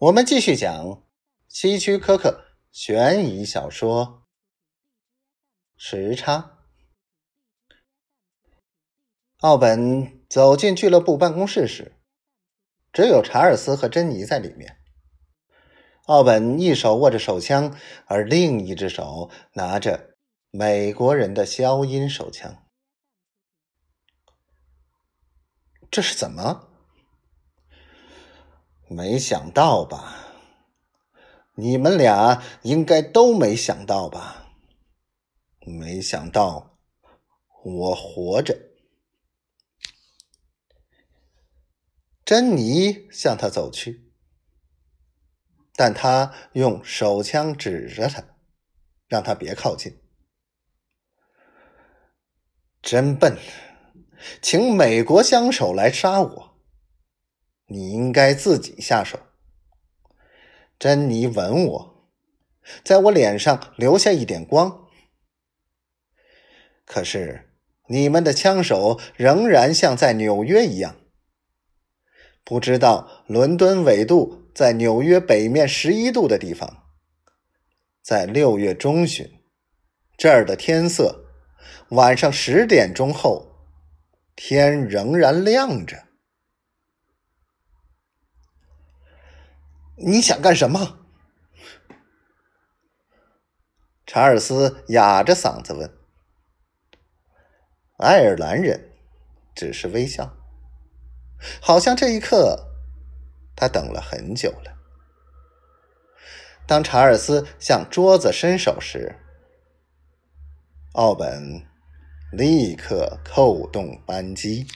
[0.00, 1.02] 我们继续讲
[1.48, 4.28] 希区柯克悬疑小说
[5.76, 6.36] 《时差》。
[9.38, 11.96] 奥本走进俱乐部办公室时，
[12.92, 14.78] 只有查尔斯和珍妮在里面。
[16.04, 17.76] 奥本一手握着手枪，
[18.06, 20.16] 而另一只手拿着
[20.52, 22.68] 美国人的消音手枪。
[25.90, 26.67] 这是怎么？
[28.88, 30.24] 没想到吧？
[31.54, 34.46] 你们俩应该都没想到吧？
[35.60, 36.78] 没想到
[37.64, 38.58] 我活着。
[42.24, 44.10] 珍妮向他走去，
[45.74, 48.24] 但他用手枪指着他，
[49.06, 50.00] 让他别靠近。
[52.80, 53.36] 真笨，
[54.40, 56.47] 请美国枪手来杀我。
[57.68, 59.18] 你应该自己下手。
[60.78, 62.10] 珍妮吻我，
[62.84, 64.86] 在我脸上留下一点光。
[66.84, 67.50] 可是
[67.88, 70.96] 你们的枪手仍然像在纽约一样。
[72.42, 76.84] 不知道伦敦纬度在纽约北面十一度的地方，
[78.02, 79.28] 在六月中旬，
[80.16, 81.26] 这儿的天色，
[81.90, 83.68] 晚上十点钟后，
[84.34, 86.07] 天仍然亮着。
[90.00, 90.98] 你想干什么？
[94.06, 95.92] 查尔斯哑着嗓子问。
[97.96, 98.92] 爱尔兰人
[99.56, 100.36] 只是微笑，
[101.60, 102.68] 好像这一刻
[103.56, 104.78] 他等了很久了。
[106.64, 109.16] 当查尔斯向桌子伸手时，
[110.92, 111.66] 奥本
[112.30, 114.68] 立刻扣动扳机。